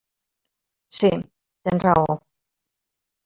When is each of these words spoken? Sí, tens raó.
Sí, 0.99 1.11
tens 1.69 1.83
raó. 1.87 2.17